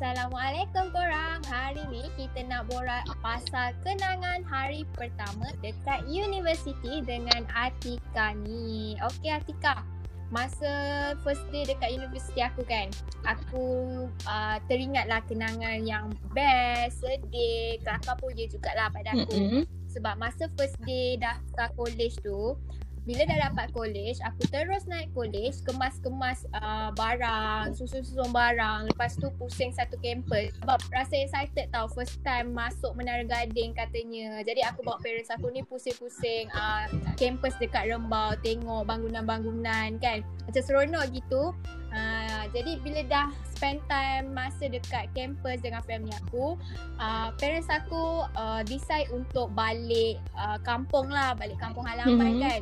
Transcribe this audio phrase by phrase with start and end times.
[0.00, 1.44] Assalamualaikum korang.
[1.44, 8.96] Hari ni kita nak borak pasal kenangan hari pertama dekat universiti dengan Atika ni.
[8.96, 9.84] Okey Atika,
[10.32, 10.72] masa
[11.20, 12.88] first day dekat universiti aku kan,
[13.28, 19.36] aku uh, teringatlah kenangan yang best, sedih, kelakar pun dia jugalah pada aku.
[19.36, 19.62] Mm-hmm.
[19.92, 22.56] Sebab masa first day daftar college tu,
[23.08, 28.92] bila dah dapat college, aku terus naik college, kemas-kemas uh, barang, susun-susun barang.
[28.92, 30.52] Lepas tu pusing satu campus.
[30.60, 34.44] Sebab rasa excited tau first time masuk Menara Gading katanya.
[34.44, 40.20] Jadi aku bawa parents aku ni pusing-pusing uh, campus dekat Rembau, tengok bangunan-bangunan kan.
[40.44, 41.56] Macam seronok gitu.
[41.90, 46.54] Uh, jadi bila dah spend time masa dekat campus dengan family aku,
[47.02, 52.44] uh, parents aku uh, decide untuk balik uh, kampung lah, balik kampung halaman mm-hmm.
[52.46, 52.60] kan.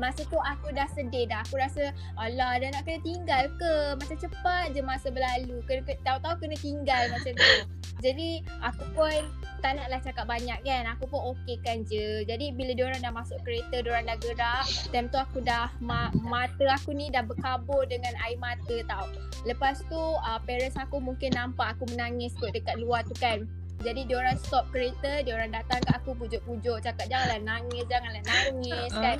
[0.00, 1.44] Masa tu aku dah sedih dah.
[1.44, 3.74] Aku rasa alah dah nak kena tinggal ke?
[4.00, 5.60] Macam cepat je masa berlalu.
[5.68, 7.52] Kena, kena tahu-tahu kena tinggal macam tu.
[8.04, 9.12] Jadi aku pun
[9.60, 10.88] tak naklah cakap banyak kan.
[10.96, 12.24] Aku pun okey kan je.
[12.24, 14.64] Jadi bila diorang dah masuk kereta, diorang dah gerak.
[14.88, 19.04] Time tu aku dah ma- mata aku ni dah berkabur dengan air mata tau.
[19.44, 23.44] Lepas tu uh, parents aku mungkin nampak aku menangis kot dekat luar tu kan.
[23.80, 29.16] Jadi diorang stop kereta, diorang datang ke aku pujuk-pujuk cakap janganlah nangis, janganlah nangis kan.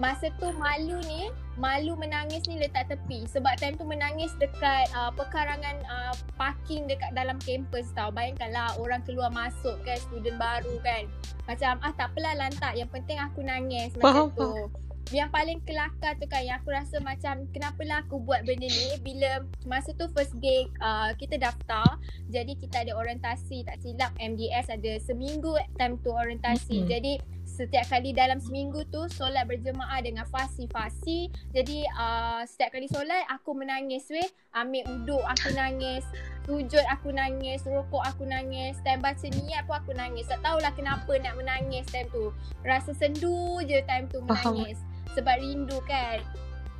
[0.00, 1.28] Masa tu malu ni
[1.60, 3.28] malu menangis ni letak tepi.
[3.28, 8.08] Sebab time tu menangis dekat uh, pekarangan uh, parking dekat dalam kampus tau.
[8.08, 11.04] Bayangkanlah orang keluar masuk kan student baru kan.
[11.44, 12.72] Macam ah tak apalah lantak.
[12.80, 14.72] Yang penting aku nangis macam tu.
[15.10, 18.94] yang paling kelakar tu kan yang aku rasa macam kenapa lah aku buat benda ni?
[19.02, 21.98] Bila masa tu first day uh, kita daftar
[22.30, 26.86] jadi kita ada orientasi tak silap MDS ada seminggu time tu orientasi.
[26.86, 26.90] Mm-hmm.
[26.94, 27.12] jadi
[27.60, 31.28] setiap kali dalam seminggu tu solat berjemaah dengan fasi-fasi.
[31.52, 34.24] Jadi uh, setiap kali solat aku menangis weh.
[34.56, 36.00] Ambil uduk aku nangis.
[36.48, 37.60] Sujud aku nangis.
[37.68, 38.80] Rokok aku nangis.
[38.80, 40.24] Time baca niat pun aku nangis.
[40.24, 42.32] Tak tahulah kenapa nak menangis time tu.
[42.64, 44.80] Rasa sendu je time tu menangis.
[44.80, 45.12] Faham.
[45.20, 46.24] Sebab rindu kan.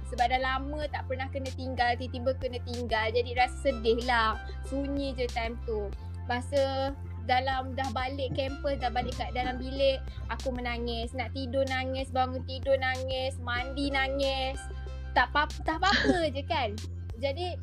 [0.09, 1.93] Sebab dah lama tak pernah kena tinggal.
[2.00, 3.12] Tiba-tiba kena tinggal.
[3.12, 4.41] Jadi rasa sedih lah.
[4.65, 5.93] Sunyi je time tu.
[6.25, 6.97] Masa
[7.31, 11.15] dalam dah balik campus dah balik kat dalam bilik aku menangis.
[11.15, 14.59] Nak tidur nangis bangun tidur nangis mandi nangis.
[15.15, 16.75] Tak apa tak apa je kan?
[17.23, 17.55] Jadi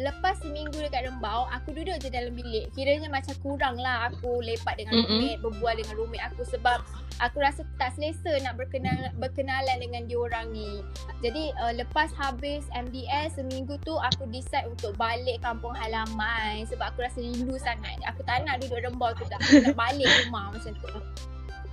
[0.00, 2.72] lepas seminggu dekat Rembau aku duduk je dalam bilik.
[2.72, 5.44] Kiranya macam kurang lah aku lepak dengan mm-hmm.
[5.44, 6.80] berbual dengan roommate aku sebab
[7.20, 10.80] aku rasa tak selesa nak berkenal, berkenalan dengan diorang ni
[11.20, 17.04] jadi uh, lepas habis MDS seminggu tu aku decide untuk balik kampung halaman sebab aku
[17.04, 18.00] rasa rindu sangat.
[18.08, 20.88] Aku tak nak duduk Rembau tu dah nak balik rumah macam tu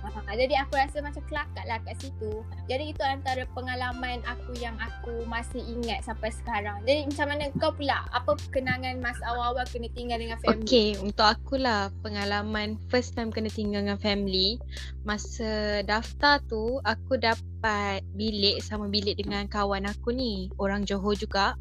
[0.08, 2.44] Ha, jadi aku rasa macam kelakar lah kat situ.
[2.68, 6.80] Jadi itu antara pengalaman aku yang aku masih ingat sampai sekarang.
[6.88, 8.04] Jadi macam mana kau pula?
[8.12, 10.64] Apa kenangan masa awal-awal kena tinggal dengan family?
[10.64, 14.56] Okay, untuk aku lah pengalaman first time kena tinggal dengan family.
[15.04, 20.48] Masa daftar tu, aku dapat bilik sama bilik dengan kawan aku ni.
[20.60, 21.56] Orang Johor juga.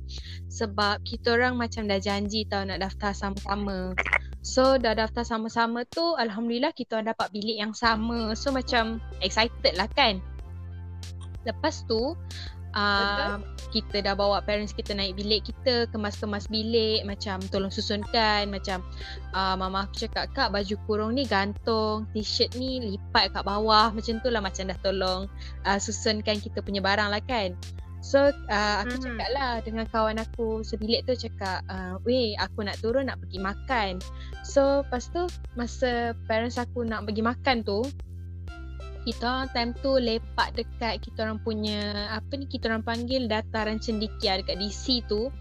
[0.48, 3.96] Sebab kita orang macam dah janji tau nak daftar sama-sama.
[4.48, 8.32] So dah daftar sama-sama tu Alhamdulillah kita orang dapat bilik yang sama.
[8.32, 10.24] So macam excited lah kan?
[11.44, 12.16] Lepas tu
[12.76, 13.36] uh,
[13.72, 18.84] Kita dah bawa parents kita naik bilik kita Kemas-kemas bilik Macam tolong susunkan Macam
[19.32, 23.96] uh, Mama aku cakap Kak baju kurung ni gantung T-shirt ni lipat kat bawah.
[23.96, 25.32] Macam tu lah macam dah tolong
[25.64, 27.56] uh, Susunkan kita punya barang lah kan
[28.00, 29.04] So uh, aku hmm.
[29.04, 33.40] cakap lah dengan kawan aku sebilik tu cakap uh, Weh aku nak turun nak pergi
[33.42, 33.92] makan.
[34.46, 35.26] So lepas tu
[35.58, 37.82] masa parents aku nak pergi makan tu
[39.04, 44.40] Kita time tu lepak dekat kita orang punya Apa ni kita orang panggil dataran cendikia
[44.40, 45.34] dekat DC tu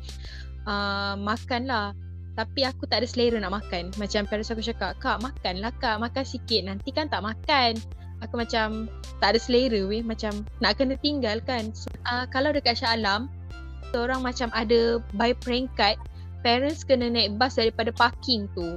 [0.67, 1.93] uh, Makan lah.
[2.37, 3.97] Tapi aku tak ada selera nak makan.
[3.97, 5.97] Macam parents aku cakap Kak makan lah kak.
[5.97, 6.69] Makan sikit.
[6.69, 7.81] Nanti kan tak makan.
[8.21, 8.93] Aku macam
[9.25, 10.05] tak ada selera weh.
[10.05, 13.29] Macam nak kena tinggal kan so, uh, kalau dekat Shah Alam
[13.97, 15.97] orang macam ada by peringkat
[16.45, 18.77] parents kena naik bas daripada parking tu.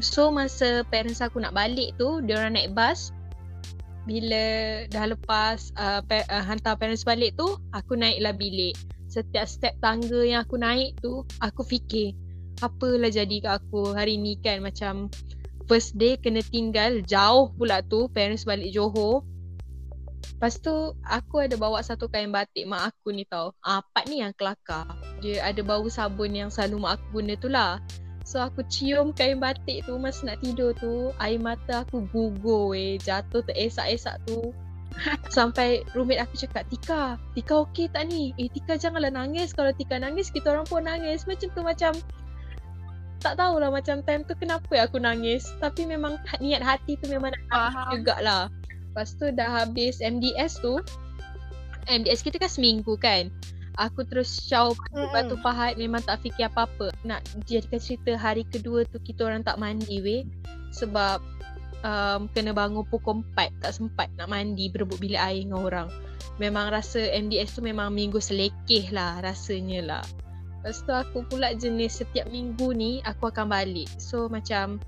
[0.00, 3.10] So masa parents aku nak balik tu dia orang naik bas.
[4.04, 8.76] Bila dah lepas uh, pa- uh, hantar parents balik tu aku naiklah bilik.
[9.08, 12.16] Setiap step tangga yang aku naik tu aku fikir
[12.62, 14.62] apalah jadi kat aku hari ni kan?
[14.62, 15.10] Macam
[15.66, 19.22] first day kena tinggal jauh pula tu parents balik Johor
[20.42, 20.74] Lepas tu
[21.06, 23.54] aku ada bawa satu kain batik mak aku ni tau.
[23.62, 24.90] Apa ni yang kelakar.
[25.22, 27.78] Dia ada bau sabun yang selalu mak aku guna tu lah.
[28.26, 32.98] So aku cium kain batik tu masa nak tidur tu Air mata aku gugur weh.
[32.98, 34.50] Jatuh teresak-esak tu.
[35.30, 38.34] Sampai roommate aku cakap Tika, Tika okey tak ni?
[38.34, 39.54] Eh Tika janganlah nangis.
[39.54, 41.22] Kalau Tika nangis kita orang pun nangis.
[41.22, 41.94] Macam tu macam
[43.22, 45.54] tak tahulah macam time tu kenapa aku nangis.
[45.62, 48.50] Tapi memang niat hati tu memang nak nangis jugalah.
[48.92, 50.76] Lepas tu dah habis MDS tu.
[51.88, 53.32] MDS kita kan seminggu kan.
[53.80, 55.08] Aku terus show Mm-mm.
[55.16, 56.92] batu pahat memang tak fikir apa-apa.
[57.08, 60.22] Nak jadikan cerita hari kedua tu kita orang tak mandi weh.
[60.76, 61.24] Sebab
[61.80, 65.88] um, kena bangun pukul 4 tak sempat nak mandi berebut bilik air dengan orang.
[66.36, 70.04] Memang rasa MDS tu memang minggu selekeh lah rasanya lah.
[70.62, 73.88] Lepas tu aku pula jenis setiap minggu ni aku akan balik.
[73.96, 74.84] So macam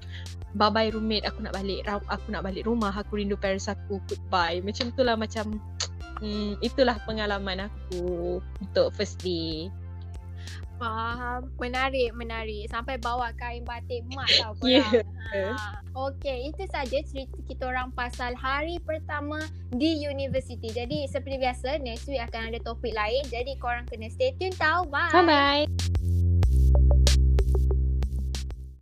[0.55, 4.63] bye bye roommate aku nak balik aku nak balik rumah aku rindu parents aku goodbye.
[4.63, 5.59] Macam tu lah macam
[6.23, 9.69] hmm, itulah pengalaman aku untuk first day.
[10.79, 11.51] Faham.
[11.63, 12.67] Menarik, menarik.
[12.67, 15.05] Sampai bawa kain batik mak tau korang.
[15.35, 15.57] Yeah.
[15.57, 15.83] Ha.
[15.97, 19.41] Okay, itu saja cerita kita orang pasal hari pertama
[19.73, 20.71] di universiti.
[20.71, 23.25] Jadi seperti biasa, next week akan ada topik lain.
[23.33, 24.87] Jadi korang kena stay tune tau.
[24.87, 25.11] Bye.
[25.11, 25.84] Bye bye.